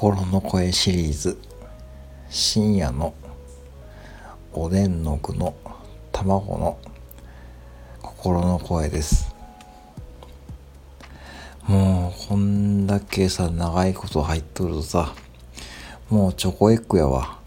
[0.00, 1.36] 心の声シリーズ。
[2.30, 3.12] 深夜の
[4.54, 5.54] おでんの具の
[6.10, 6.78] 卵の
[8.00, 9.34] 心の声です。
[11.66, 15.14] もうこんだけさ長いこと入っとるとさ
[16.08, 17.39] もうチョコエッグやわ。